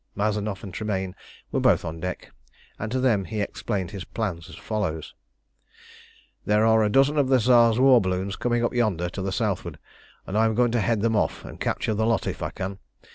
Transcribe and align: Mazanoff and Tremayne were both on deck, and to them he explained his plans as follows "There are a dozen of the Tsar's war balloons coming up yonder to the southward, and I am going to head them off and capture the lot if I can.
Mazanoff 0.15 0.63
and 0.63 0.73
Tremayne 0.73 1.13
were 1.51 1.59
both 1.59 1.85
on 1.85 1.99
deck, 1.99 2.31
and 2.79 2.91
to 2.91 2.99
them 2.99 3.25
he 3.25 3.39
explained 3.39 3.91
his 3.91 4.03
plans 4.03 4.49
as 4.49 4.55
follows 4.55 5.13
"There 6.43 6.65
are 6.65 6.81
a 6.81 6.89
dozen 6.89 7.19
of 7.19 7.27
the 7.27 7.37
Tsar's 7.37 7.79
war 7.79 8.01
balloons 8.01 8.35
coming 8.35 8.65
up 8.65 8.73
yonder 8.73 9.09
to 9.09 9.21
the 9.21 9.31
southward, 9.31 9.77
and 10.25 10.35
I 10.35 10.45
am 10.45 10.55
going 10.55 10.71
to 10.71 10.81
head 10.81 11.01
them 11.01 11.15
off 11.15 11.45
and 11.45 11.59
capture 11.59 11.93
the 11.93 12.07
lot 12.07 12.25
if 12.25 12.41
I 12.41 12.49
can. 12.49 12.79